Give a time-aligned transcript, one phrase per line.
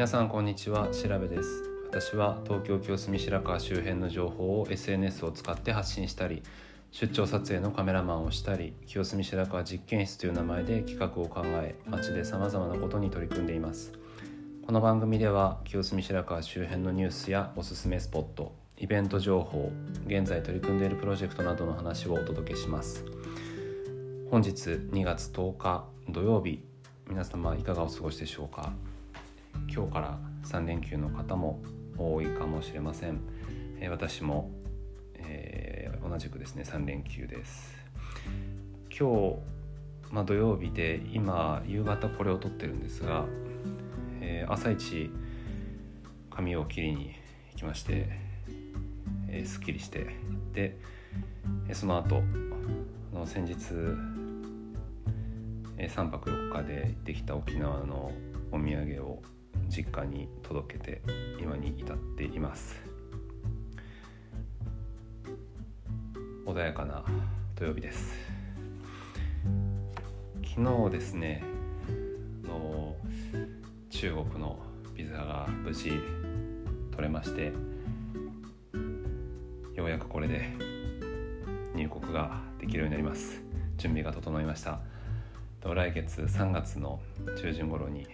[0.00, 0.88] 皆さんこんにちは。
[0.94, 1.62] 調べです。
[1.90, 6.42] 私は東京清澄白河周辺の情報を SNS を使って発信したり
[6.90, 13.92] 出張撮影のカメラマンをしたり清澄白河実験室という名前で企画を考え街でさまざまなことに取り組んでいます。
[14.64, 19.70] この番組では清澄白河周辺のニュースやおすすめスポットイベント情報
[20.06, 23.04] 現在取り組んでいるプロジェクトなどの話をお届けします。
[24.30, 26.64] 本日2月10日土曜日
[27.06, 28.72] 皆様いかがお過ごしでしょうか？
[29.72, 31.62] 今日から3連休の方も
[31.96, 33.20] 多いかもしれません、
[33.80, 34.50] え私も、
[35.16, 37.76] えー、同じくですね3連休です。
[38.96, 39.36] 今日、
[40.10, 43.24] まあ、土曜日で今夕方これを撮ってるんですが、
[44.20, 45.10] えー、朝一
[46.30, 47.14] 髪を切りに
[47.52, 48.08] 行きまして、
[49.28, 50.16] えー、すっきりして
[50.52, 50.78] で
[51.72, 52.22] その後
[53.12, 53.54] の先日
[55.78, 58.12] 3泊4日で行ってきた沖縄の
[58.52, 59.22] お土産を
[59.70, 61.00] 実家に届けて
[61.40, 62.76] 今に至っています。
[66.44, 67.04] 穏やかな
[67.54, 68.12] 土曜日です。
[70.44, 71.44] 昨日ですね
[72.42, 72.96] の
[73.90, 74.58] 中国の
[74.96, 75.90] ビザが無事
[76.90, 77.52] 取れまして
[79.76, 80.50] ようやくこれで
[81.76, 83.40] 入国ができるようになります。
[83.76, 84.80] 準備が整いました。
[85.62, 87.00] 来月3月の
[87.40, 88.08] 中旬頃に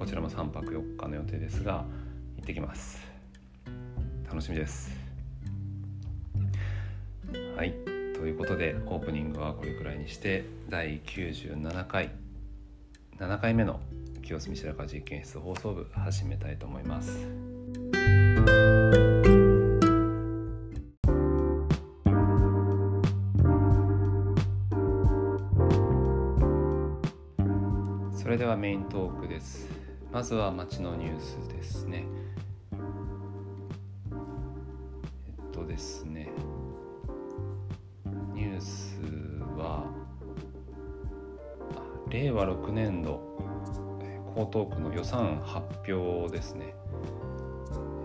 [0.00, 1.84] こちらも3泊4日の予定ですが
[2.38, 3.06] 行ってきます。
[4.26, 4.90] 楽しみです。
[7.54, 7.74] はい。
[8.14, 12.12] ということでオープニングはこれくらいにして第97回
[13.18, 13.78] 7回目の
[14.22, 17.18] 清澄白河実験室放送部始めたいと思います。
[28.16, 29.79] それではメイントークです。
[30.12, 32.04] まずは街のニュースですね。
[34.02, 36.30] えっとですね。
[38.34, 38.98] ニュース
[39.56, 39.84] は
[42.08, 43.20] 令和6年度
[44.36, 46.74] 江東区の予算発表ですね。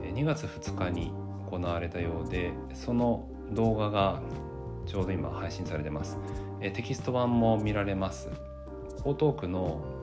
[0.04, 1.12] 2月2日に
[1.50, 4.22] 行われたようでその動画が
[4.86, 6.20] ちょうど今配信されてます。
[6.62, 8.30] テキスト版も見られます。
[9.04, 9.95] 江東区の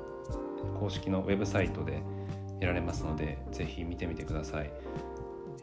[0.78, 2.02] 公式のウェブサイトで
[2.60, 4.70] 得られますのでぜひ見てみてください、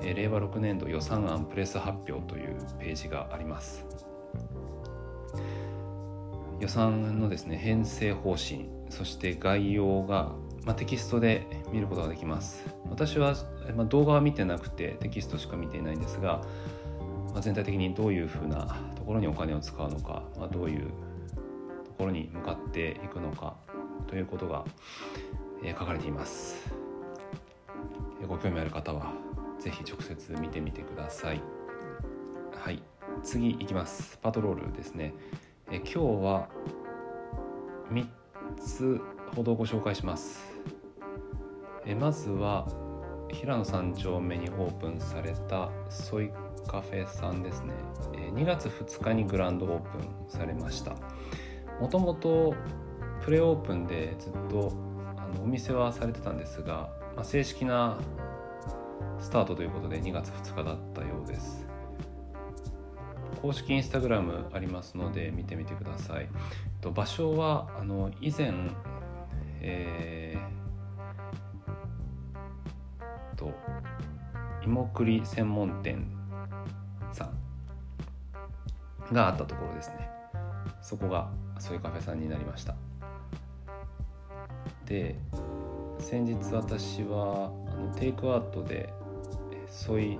[0.01, 3.85] えー、令和6年度予算案プレス発表というページがあります。
[6.59, 10.33] 予算のですね編成方針そして概要が、
[10.65, 12.65] まあ、テキストで見ることができます。
[12.89, 13.35] 私は、
[13.75, 16.41] まあ、動画は見てなくてテキストしか見ていないんですが、
[17.31, 20.87] まあ、全体的にどういうふうなところにお金を使うのか、まあ、どういう
[21.85, 23.55] ところに向かっていくのか
[24.07, 24.65] ということが、
[25.63, 26.71] えー、書かれています。
[28.27, 29.13] ご興味ある方は
[29.59, 31.41] 是非直接見てみてください。
[32.53, 32.81] はい、
[33.23, 34.17] 次いきます。
[34.21, 35.13] パトロールですね。
[35.71, 36.49] え今日は
[37.91, 38.05] 3
[38.57, 38.99] つ
[39.35, 40.43] ほどご紹介します。
[41.85, 42.67] えまずは
[43.29, 46.31] 平野三丁目にオープンされたソイ
[46.67, 47.73] カフェさんですね。
[48.35, 50.95] 2月2日にグランドオープンされました。
[51.79, 52.55] もともと
[53.23, 54.73] プレオープンでずっと
[55.17, 57.97] あのお店はされてたんですが、まあ、正式な
[59.19, 61.67] スタートということで2月2日だったようです。
[63.41, 66.27] 公式インスタグラムありますので見てみてください。
[66.93, 68.53] 場所はあの以前
[69.61, 73.51] えー、と
[74.63, 76.09] 芋栗専門店
[77.11, 77.29] さ
[79.11, 80.09] んがあったところですね。
[80.81, 82.75] そこがそういうカフェさんになりました。
[84.89, 85.15] で
[85.99, 88.91] 先日私はあのテイクアウトで
[89.69, 90.17] ソイ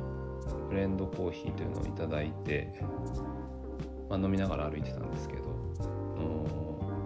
[0.69, 2.71] ブレンドコーヒーというのを頂いて、
[4.07, 5.41] まあ、飲みながら歩いてたんですけど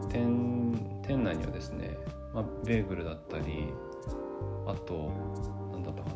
[0.09, 1.97] 店店内にはですね、
[2.33, 3.69] まあ、ベーグルだったり
[4.67, 5.11] あと
[5.71, 6.15] 何だったかな。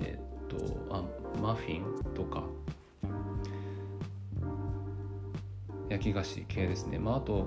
[0.00, 0.56] えっ、と
[0.90, 1.02] あ
[1.40, 2.42] マフィンとか。
[5.90, 7.46] 焼き菓子系ですね、まあ、あと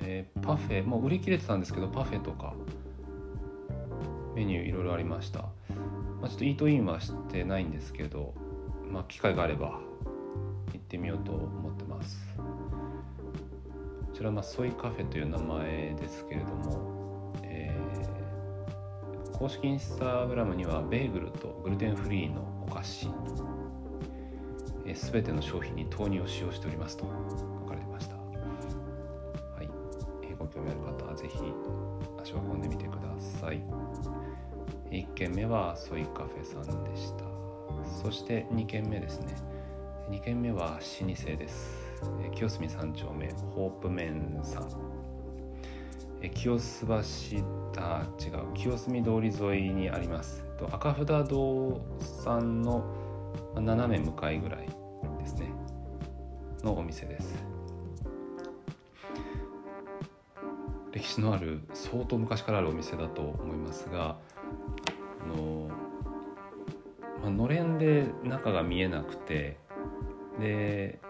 [0.00, 2.54] えー、パフェもう売り切れてたんですけどパフェとか
[4.34, 5.48] メニューいろいろありました、ま
[6.24, 8.34] あ、ちょっとイートインはしてないんですけど、
[8.90, 9.80] まあ、機会があれば
[10.72, 12.18] 行ってみようと思ってます。
[12.36, 23.08] こちらまあソイカフェという名前ですけれども、えー、公式インスタグラムにはベーグルとグルテンフリーのお菓子
[24.94, 27.64] すべ、ての商品に豆乳を使用しておりますとご
[30.54, 31.52] 興味ある方は是非
[32.22, 33.62] 足を運んでみてください。
[34.90, 37.24] 1軒目はソイカフェさんでした。
[38.02, 39.34] そして2軒目ですね。
[40.10, 41.94] 2軒目は老舗です。
[42.34, 44.68] 清澄三丁目ホープメンさん。
[46.32, 46.94] 清洲橋
[47.76, 50.44] あ違う清澄通り沿いにあります。
[50.70, 52.84] 赤札堂さんの
[53.56, 54.68] 斜め向かいぐらい
[55.18, 55.52] ですね。
[56.62, 57.53] のお店です。
[60.94, 64.16] 歴史のある相当昔からあるお店だと思いますが
[65.20, 65.68] あの、
[67.20, 69.58] まあのれんで中が見えなくて
[70.38, 71.00] で、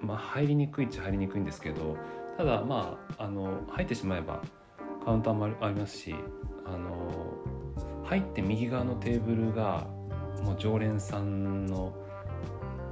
[0.00, 1.98] まあ、入りにくいっちゃ入りにくいんですけど
[2.38, 4.42] ただまああの入ってしまえば
[5.04, 6.14] カウンターもありますし
[6.64, 7.34] あの
[8.04, 9.86] 入って右側のテーブルが
[10.44, 11.94] もう常連さんの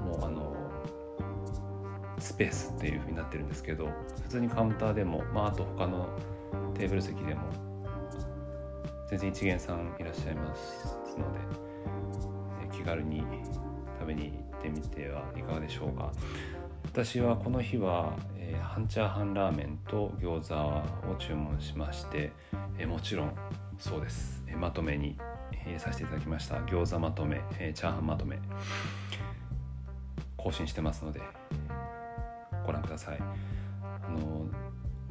[0.04, 0.54] もうあの
[2.18, 3.88] スペースっていう風になってるんですけど
[4.22, 6.08] 普通にカウンターでも、まあ、あと他の
[6.74, 7.42] テーブル席でも
[9.08, 11.40] 全然一元さんいらっしゃいますので
[12.76, 13.24] 気軽に
[13.98, 16.12] 食べに行ってみてはいかがでしょうか。
[16.86, 22.30] 私はこの日は、えー、半チャーハンラーメンと餃子を注文しまして、
[22.78, 23.34] えー、もちろん
[23.78, 25.16] そうです、えー、まとめに
[25.64, 26.56] 入れさせていただきました。
[26.66, 28.38] 餃子まとめ、え、チャーハンまとめ
[30.36, 31.20] 更新してますので
[32.64, 33.18] ご覧ください。
[33.82, 34.46] あの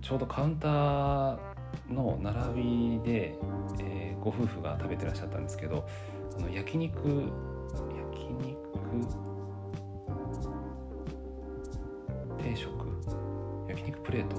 [0.02, 1.53] ちょうどカウンター
[1.90, 3.36] の並びで、
[3.80, 5.88] えー、ご夫婦が食べてらっしゃったんですけど
[6.38, 8.54] あの焼肉焼肉
[12.38, 12.70] 定食
[13.68, 14.38] 焼肉プレート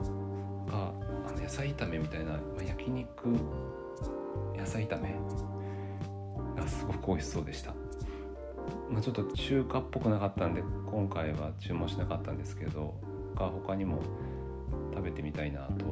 [0.70, 0.92] が
[1.26, 3.28] あの野菜炒めみたいな、まあ、焼肉
[4.56, 5.14] 野菜炒め
[6.56, 7.74] がすごく美味しそうでした、
[8.90, 12.94] まあ、ちょっと中華っぽくなかったんで今回は注文しなかったんですけど
[13.34, 14.00] 他他にも
[14.92, 15.86] 食べてみたいなと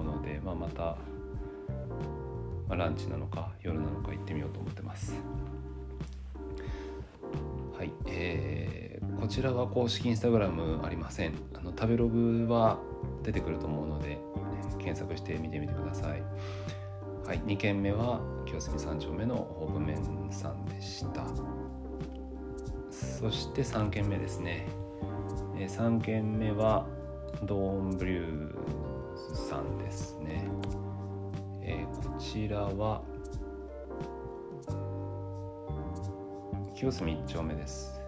[0.00, 0.96] うので、まあ、また、ま
[2.70, 5.14] あ、ランチなのか夜なのか行ってみようと思ってます。
[7.76, 11.34] はい、えー、こちらは公式インスタグラムありません。
[11.54, 12.78] あの食べログは
[13.22, 14.18] 出てくると思うので
[14.78, 16.22] 検索してみてみてください。
[17.26, 21.24] はい2軒目は清澄三丁目のホープメンさんでした。
[22.90, 24.66] そして3軒目ですね。
[25.56, 26.86] え3軒目は
[27.44, 28.79] ドーンブリュー。
[29.50, 30.48] さんですね、
[31.60, 33.02] えー、こちらは
[36.72, 38.00] 清澄1丁目です、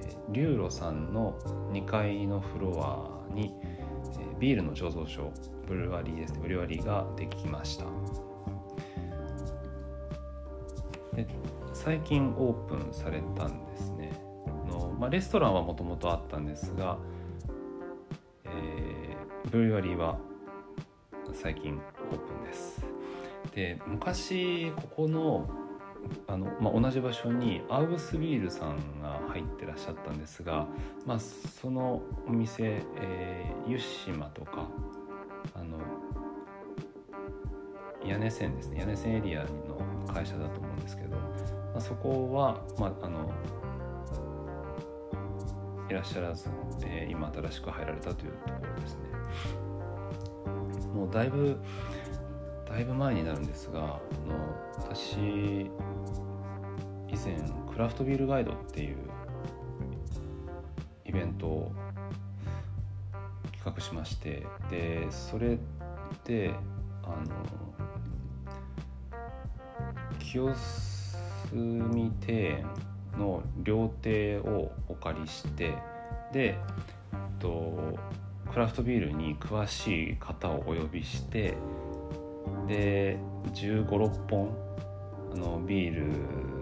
[0.00, 1.36] えー、リューロさんの
[1.72, 5.32] 2階のフロアに、えー、ビールの醸造所
[5.66, 6.38] ブルワリーですね。
[6.42, 7.86] ブルワリーができました。
[11.16, 11.26] で
[11.72, 14.12] 最近オープンされたんですね。
[14.70, 16.98] の、まあ、レストランはもともとあったんですが、
[18.44, 20.18] えー、ブルワリーは
[21.34, 21.74] 最近
[22.10, 22.84] オープンです。
[23.54, 25.48] で昔ここの
[26.26, 30.66] あの、まあ、同じ場所にアウグスビールさんが入ってらっしゃったんですが、
[31.06, 34.68] まあ、そのお店、えー、湯島とか
[35.54, 35.78] あの
[38.04, 38.80] 屋根線ですね。
[38.80, 39.48] 屋根線エリアの
[40.12, 41.22] 会社だと思うんですけど、ま
[41.76, 43.30] あ、そこは、まあ、あの
[45.88, 46.48] いらっしゃらず、
[46.84, 49.00] えー、今新しく入られたというところですね。
[50.94, 51.58] もうだいぶ
[52.68, 53.98] だいぶ前になるんですがあの
[54.78, 57.36] 私以前
[57.70, 58.96] クラフトビールガイドっていう
[61.04, 61.72] イベントを
[63.52, 65.58] 企画しましてでそれ
[66.24, 66.54] で
[67.02, 67.34] あの
[70.18, 70.54] 清
[71.50, 72.66] 澄庭園
[73.18, 75.76] の料亭をお借りして
[76.32, 76.58] でえ
[77.14, 77.98] っと
[78.54, 81.56] クラフトビールに詳しい方をお呼びして
[82.68, 83.18] で
[83.52, 84.56] 1 5 6本
[85.32, 86.54] あのビール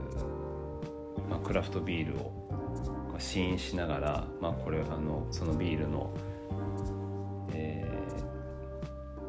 [1.29, 2.33] まあ、クラフトビールを
[3.19, 6.13] 試飲しながら、まあ、これあのそのビールの、
[7.55, 7.87] え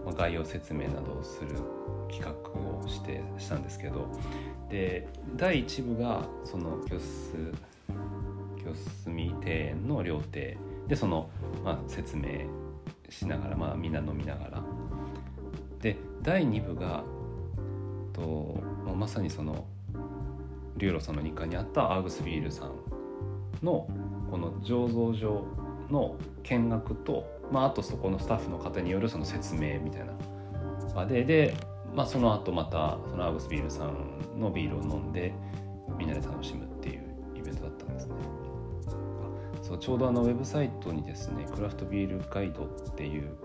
[0.02, 1.56] ーまあ、概要説明などをする
[2.12, 4.08] 企画をしてしたんですけど
[4.70, 7.54] で第1部がその清須
[8.58, 8.74] 清
[9.06, 10.58] 澄庭園の料亭。
[10.94, 11.28] でその、
[11.66, 12.46] まあ、説明
[13.10, 14.64] しながら、まあ、みんな飲みながら。
[15.82, 17.04] で第2部が
[18.14, 19.66] と、まあ、まさにその
[20.78, 22.76] リューロさんの日課にあったアーグスビールさん
[23.66, 23.88] の
[24.30, 25.48] この醸造所
[25.90, 30.14] の見学と、まあ、あとそこのスタッフの方によるその説明みたいな
[30.94, 31.58] 場でで、
[31.96, 35.34] まあ、その後またそのアーグスビールさんのビールを飲んで
[35.98, 36.63] みんなで楽しむ。
[39.74, 43.36] そうちょうどあのウェブサイトにですねクラフトビールガイドっていう、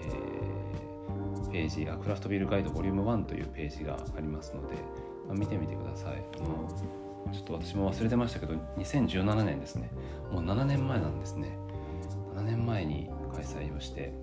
[0.00, 4.74] えページあクラフトビールガイドボリューム1というページがありますので、
[5.26, 6.24] まあ、見てみてください。
[6.38, 6.66] あの
[7.32, 9.90] ちょっと私も忘れてましたけど2017年ですね。
[10.32, 11.58] もう7年前なんですね。
[12.34, 14.14] 7年前に開催をして。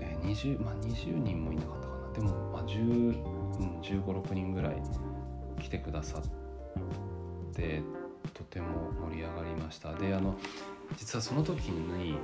[0.00, 2.12] えー、20, まあ、20人もいなかったかな。
[2.12, 4.82] でも、まあ、10、うん、1 5 6人ぐらい
[5.74, 7.82] てくださって
[8.32, 9.94] とても盛り上がりました。
[9.94, 10.36] であの
[10.96, 12.16] 実はその時に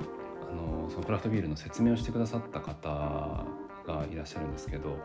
[0.51, 3.45] あのそのクラフトビールの説明をしてくださった方
[3.87, 4.97] がいらっしゃるんですけど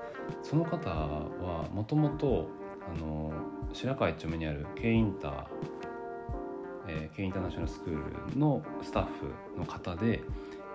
[0.43, 2.49] その方はもともと
[3.73, 5.45] 白河一丁目にある K インター、
[6.87, 10.21] えー、K インターナショナルスクールのスタッフの方で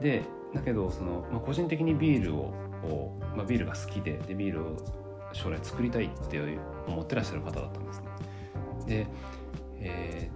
[0.00, 0.24] で
[0.54, 2.54] だけどその、まあ、個人的にビールを
[3.36, 4.76] まあ、ビールが好きででビールを
[5.32, 6.40] 将来作りたいって
[6.86, 8.06] 思ってらっしゃる方だったんですね。
[8.86, 9.06] で、
[9.78, 10.30] え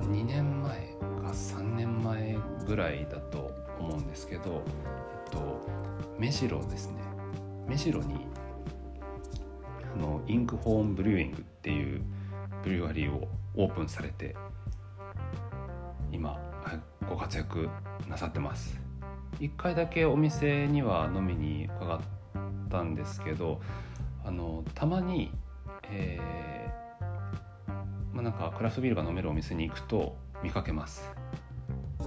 [0.00, 4.62] ー、2年前か3年前ぐらいだと思うんですけど、
[5.26, 5.66] えっと、
[6.18, 7.02] 目白ですね
[7.66, 8.26] 目白に
[9.94, 12.02] あのインクホーンブリューイングっていう
[12.62, 14.36] ブリュワリーをオープンされて
[16.12, 16.38] 今
[17.08, 17.68] ご活躍
[18.08, 18.80] なさってます
[19.40, 22.00] 1回だけお店には飲みに伺っ
[22.68, 23.60] たんですけど
[24.24, 25.32] あのたまに、
[25.90, 27.72] えー、
[28.12, 31.10] まあ、なんかクラフトビールが飲めるお店に行くと見かけます。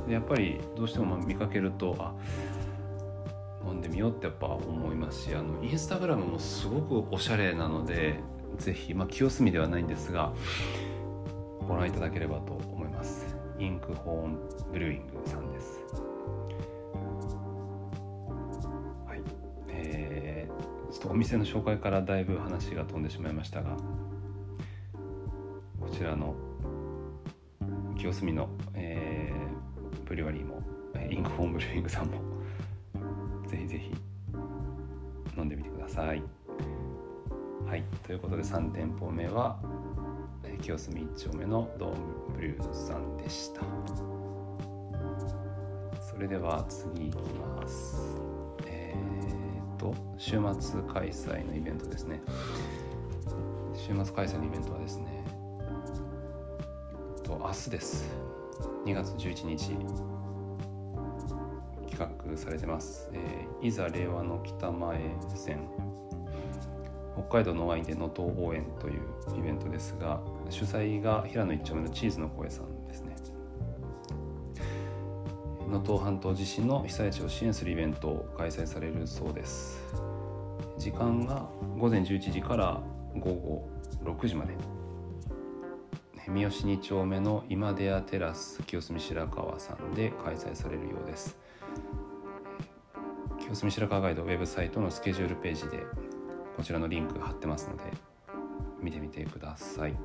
[0.07, 2.13] でやっぱりどうしても見かけるとあ
[3.65, 8.19] 飲んでみようってやっぱ思いますしあのインスタグラムもすごくおしゃれなので
[8.57, 10.33] 是非、まあ、清澄ではないんですが
[11.67, 13.35] ご覧いただければと思います。
[13.59, 14.39] インクホーン
[14.71, 15.78] ブリューイングさんです。
[20.99, 23.77] っとお店の紹介からだいぶ話が飛んでしまいましたが
[25.79, 26.35] こちらの
[27.97, 30.61] 清澄の、えー、ブリュワリーも
[31.09, 32.21] インクホーンブリューイングさんも
[33.47, 33.91] ぜひぜひ
[35.37, 36.21] 飲んでみてください。
[37.65, 39.59] はい、ということで3店舗目は
[40.61, 41.95] 清澄1丁目のドーム
[42.35, 43.61] ブリューさんでした。
[46.01, 48.28] それでは次いきます。
[50.17, 52.21] 週末開催のイベントですね。
[53.75, 55.23] 週末開催のイベントはですね、
[57.23, 58.29] と明日です。
[58.85, 59.71] 2月11日
[61.89, 64.99] 企画されてます、えー、いざ令和の北前
[65.35, 65.69] 線
[67.13, 69.01] 北海道のワインで能登応援という
[69.37, 73.08] イベントですが主催が平野一丁目のチーズの声さんですね
[75.79, 79.79] 能登半島地震の被災地を支援するイベントを開催されるそうです
[80.77, 82.81] 時間が午前11時から
[83.15, 83.69] 午後
[84.03, 84.53] 6時まで
[86.27, 91.37] 三好2丁目の今出屋テラス清澄白河さんで開催されるようです
[93.39, 95.83] 清澄白河ガイドウェブサイトのスケジュールページで
[96.57, 97.83] こちらのリンク貼ってますので
[98.81, 99.95] 見てみてください。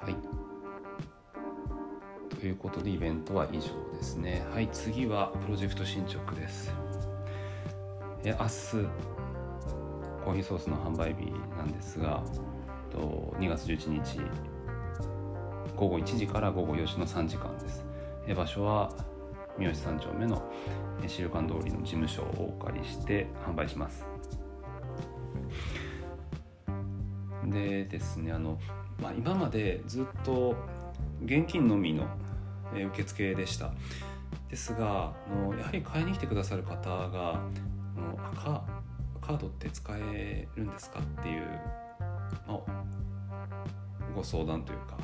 [0.00, 0.41] はい。
[2.42, 4.44] ということでイベントは以上ですね。
[4.52, 6.74] はい、次はプロジェクト進捗です。
[8.24, 8.50] え明日
[10.24, 12.20] コーヒーソースの販売日なんですが、
[12.90, 14.20] と2月11日
[15.76, 17.84] 午後1時から午後4時の3時間です。
[18.26, 18.90] え場所は
[19.56, 20.42] 三好三丁目の
[21.06, 24.04] 資料館通りの事務所をお借りして販売します
[27.44, 28.58] でですねあの、
[29.00, 30.56] まあ、今までずっと
[31.24, 32.08] 現金のみの
[32.74, 33.72] 受付でした。
[34.48, 37.40] ですがのやはり買いに来てくださる方が
[37.96, 38.62] のカ
[39.20, 41.46] カードって使えるんですかっていう、
[42.46, 42.60] ま、
[44.14, 44.98] ご相談というか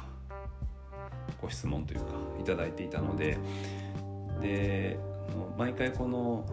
[1.41, 2.07] ご質問というか
[2.41, 3.39] いただいていたので
[4.41, 4.99] で
[5.57, 6.45] 毎回この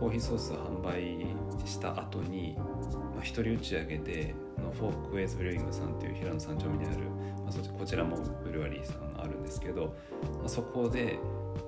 [0.00, 1.26] コーヒーソース販売
[1.64, 4.34] した後に、まあ、一人打ち上げで
[4.78, 7.04] Folkways Brewing さんという平野三丁目にある、
[7.44, 9.94] まあ、そこちらもブルワリーさんあるんですけど、
[10.38, 11.18] まあ、そこで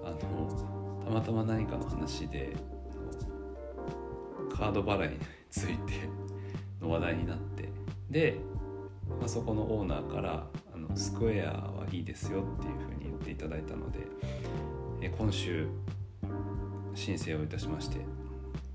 [0.04, 2.56] あのたまたま何かの話で
[4.52, 5.18] カード払いに
[5.50, 6.08] ついて
[6.80, 7.68] の話題になって
[8.11, 8.40] で、
[9.20, 14.00] まあ、そこのオーナーからあのスクエアはいいですよっていうふうに言っていただいたので
[15.00, 15.68] え今週
[16.94, 17.99] 申請をいたしまして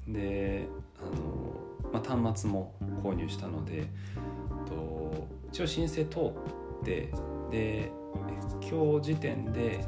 [0.07, 0.67] で
[1.01, 3.88] あの、まあ、端末も購入したので
[4.67, 7.12] と一応申請通って
[7.50, 7.91] で
[8.61, 9.83] 今日時点で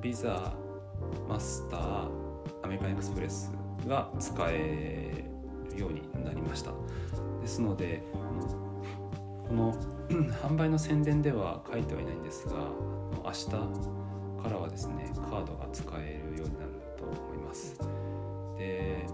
[0.00, 0.52] ビザ
[1.28, 2.08] マスター
[2.62, 3.52] アメリカンエクスプレス
[3.86, 5.24] が使え
[5.70, 6.72] るようになりました。
[7.40, 8.02] ですので
[9.48, 9.74] この
[10.42, 12.54] 販売の宣伝では書いてはいないんですが
[13.24, 13.46] 明日
[14.42, 17.78] からはですねカードが使えるようになると思います。
[18.58, 19.06] で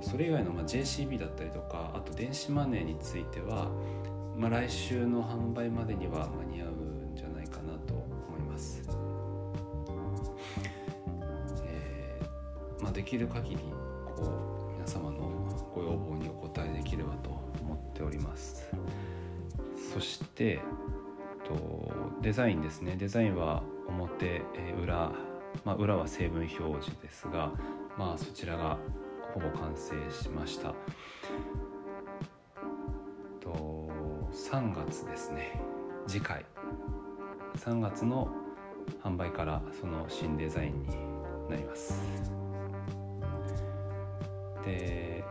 [0.00, 3.70] それ以外の JCB だったりとかあと電子マネーについては、
[4.36, 6.73] まあ、来週の販売までには間に合う
[12.94, 13.56] できる限り
[14.16, 18.70] こう皆様のご要望にお応えできればと思っております。
[19.92, 20.60] そして
[21.44, 22.96] とデザインですね。
[22.96, 25.12] デザインは表、え裏、
[25.64, 27.52] まあ、裏は成分表示ですが、
[27.98, 28.78] まあ、そちらが
[29.34, 30.74] ほぼ完成しました。
[33.40, 33.90] と
[34.32, 35.60] 3月ですね。
[36.06, 36.44] 次回。
[37.58, 38.28] 3月の
[39.02, 40.88] 販売からその新デザインに
[41.50, 42.03] なります。
[44.64, 45.24] で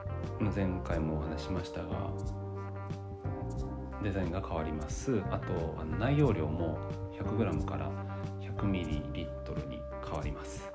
[0.55, 2.11] 前回もお話しましたが
[4.03, 5.21] デザインが変わります。
[5.31, 6.77] あと内容量も
[7.17, 7.89] 100g から
[8.41, 10.69] 100ml に変わります。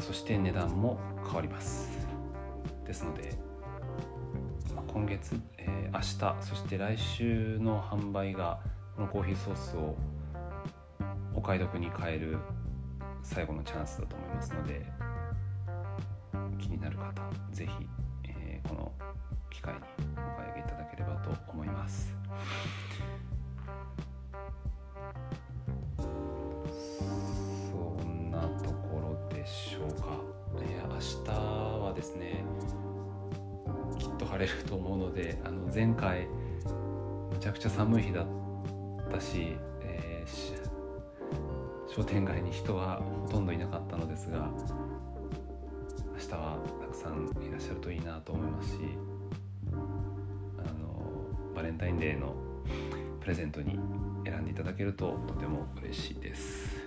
[0.00, 1.88] そして値段も変わります。
[2.84, 3.32] ですので
[4.86, 6.00] 今月、えー、明
[6.40, 8.60] 日そして来週の販売が
[8.96, 9.96] このコーヒーソースを
[11.34, 12.38] お買い得に買える
[13.22, 14.86] 最後のチャンスだと思いますので
[30.98, 32.42] 明日はですね
[34.00, 36.26] きっと晴れると思うのであの前回
[37.30, 38.26] めちゃくちゃ寒い日だっ
[39.08, 44.50] たし、えー、商店街に人はほとんどいなかったのですが
[46.14, 48.78] 明日はたくさんいらっしゃるといいなと思いますし
[51.54, 52.34] バレンタインデーの
[53.20, 53.78] プレゼントに
[54.24, 56.77] 選んでいただけるととても嬉しいです。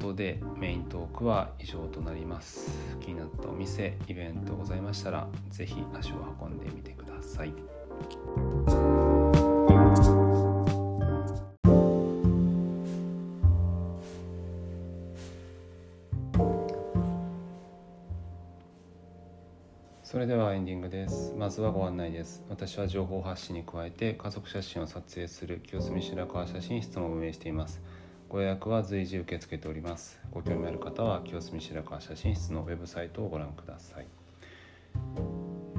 [0.00, 2.70] ことでメイントークは以上となります。
[3.00, 7.52] 気になったお店イベントございましたら是非足を運んでみてください。
[20.02, 27.80] それではエンディングですまずはご案内です私は情報発信に加えて家族写真を撮影する清澄白河写真室も運営しています
[28.30, 30.20] ご予約は随時受け付けております。
[30.30, 34.06] ご興味ある方は清澄白河写真室のウェブサイトをご覧ください。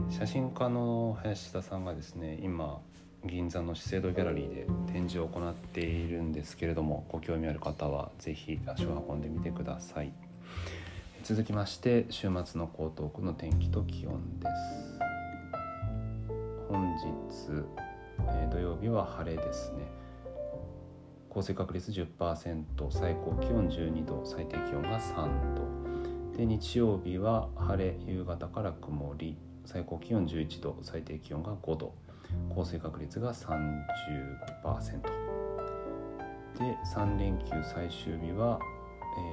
[0.10, 2.82] 写真家の林田さんがですね今
[3.24, 10.12] 銀座の資生堂ギャラリーで展示を行っているんですけれどもご興味ある方は是非足を運んでみてください。
[11.24, 15.00] 続きまして週末の江東区の天気と気温です。
[16.68, 17.06] 本日、
[18.28, 20.01] えー、土曜日は晴れですね
[21.34, 26.38] 降水確率10%最高気温12度最低気温が3度。
[26.38, 31.96] で日曜日は晴れ夕方から曇り最高気温11度最低気温が5度。
[32.54, 35.02] 降水確率が30%
[36.60, 38.60] で3連休最終日は、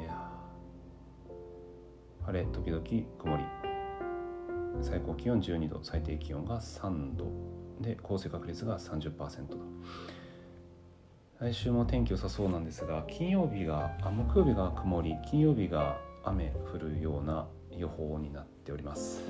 [0.07, 0.29] えー
[2.27, 3.45] 晴れ時々曇り。
[4.83, 7.25] 最高気温12度最低気温が3度。
[7.81, 9.57] で降水確率が30%と
[11.41, 19.23] 来週も天気良さそうなんですが金曜日があ木曜日が曇り金曜日が雨降るような予報になっております。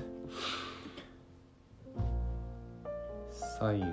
[3.60, 3.84] 最後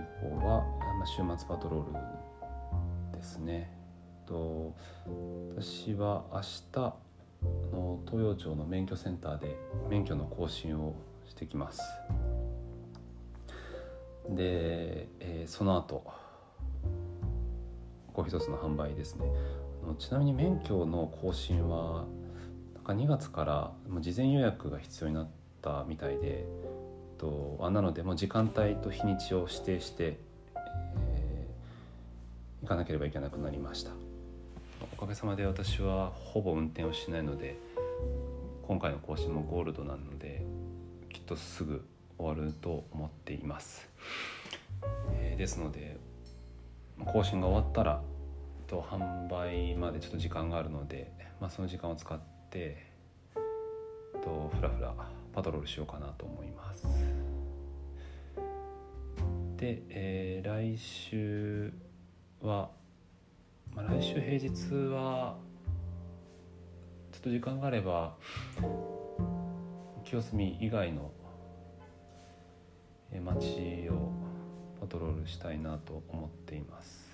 [0.48, 0.64] は
[1.06, 3.70] 週末パトロールですね。
[4.26, 4.74] と
[5.54, 6.94] 私は明日
[7.74, 9.58] の東洋町の免許センターで
[9.90, 10.96] 免許の更新を
[11.28, 11.82] してきます。
[14.30, 16.25] で、えー、その後
[18.16, 19.26] コーヒーソースの販売ですね。
[20.00, 22.06] ちなみに免許の更新は
[22.74, 25.28] なんか2月からもう事前予約が必要になっ
[25.62, 26.46] たみたいで
[27.18, 30.18] とあなのでもう時間帯と日にちを指定して、
[30.56, 33.92] えー、行かなければいけなくなりました。
[34.94, 37.58] おかげさまで私はほぼ運転をしないので
[38.64, 40.46] 今回の更新もゴールドなので
[41.12, 41.86] きっとすぐ
[42.18, 43.90] 終わると思っています、
[45.12, 45.98] えー、ですので
[47.04, 48.02] 更新が終わったら
[48.68, 52.78] と販売までちょっと時間があるので、まあ、その時間を使って
[54.24, 54.94] とふらふら
[55.34, 56.88] パトロールしようかなと思います。
[59.58, 61.74] で、えー、来週
[62.42, 62.70] は
[63.76, 65.36] まあ、来週平日は
[67.12, 68.16] ちょっと時間があれば
[70.06, 71.12] 清澄以外の
[73.22, 74.25] 街を
[75.28, 77.06] したいなと思っています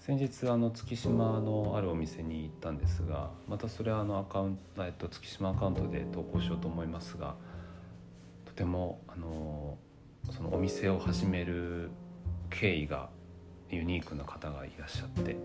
[0.00, 7.36] 先日あの月島のあるお店に行ったんですがまたそれはあのアカウント、えっと、月島アカウントで投稿しようと思いますが
[8.44, 9.76] とてもあの
[10.32, 11.90] そのお店を始める
[12.50, 13.08] 経緯が
[13.70, 15.36] ユニークな方がいらっしゃって、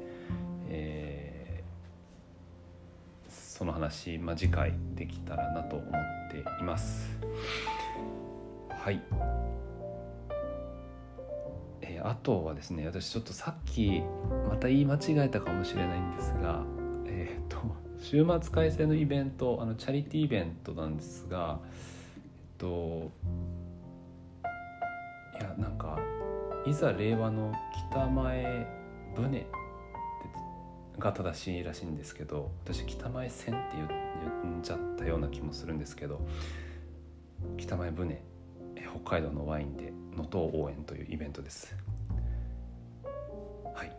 [0.67, 5.91] えー、その話、まあ、次回できたらなと思っ
[6.31, 7.09] ています。
[8.85, 9.01] はい。
[11.81, 14.03] えー、あとはですね私ちょっとさっき
[14.47, 16.61] また言い間違えたかもしれないんですが
[17.07, 17.57] えっ、と
[17.99, 21.57] 週末開催のイベントあのチャリティーイベントなんですが
[22.15, 22.21] えっ
[22.59, 23.11] と
[25.39, 25.97] いやなんか
[26.67, 27.53] いざ令和の
[27.89, 28.67] 北前
[29.15, 29.47] 船
[30.99, 36.21] が正しいらしいんですけど私北前線って言っちゃったような気もするんですけど
[37.57, 38.21] 北前船
[39.03, 41.75] 北海道のワインで能登応援というイベントです。
[43.73, 43.91] はい。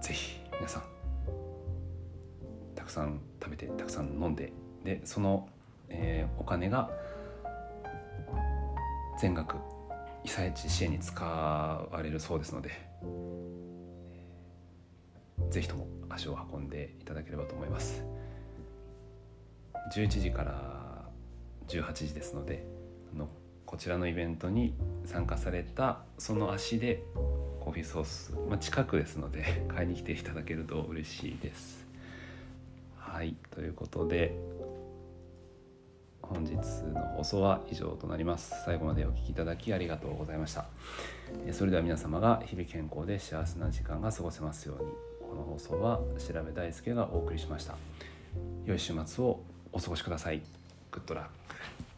[0.00, 0.82] ぜひ皆さん
[2.74, 4.52] たくさん食べてたくさん飲んで
[4.84, 5.48] でその、
[5.88, 6.90] えー、お金が
[9.18, 9.56] 全額
[10.24, 12.70] 被災地支援に使われるそうですので
[15.50, 18.04] ぜひとも足を運んでいただければと思います。
[19.94, 21.08] 11時から
[21.68, 22.71] 18時ですので
[23.16, 23.28] の
[23.66, 27.02] こちらのイベントに参加されたその足で
[27.60, 31.86] コーヒーソース、まあ、近くですので 買いに来ていただけると嬉しいです。
[32.98, 34.34] はいということで
[36.22, 38.52] 本日の放送は以上となります。
[38.64, 40.66] 最後までお聴きいただきありがとうございました。
[41.52, 44.92] それでは皆様が日々健康で幸せな時間が過ごせますように。
[45.28, 47.74] この放送は調べ大輔がお送りしました。
[48.64, 49.40] 良い週末を
[49.72, 50.42] お過ごしください。
[50.90, 51.91] グッドラック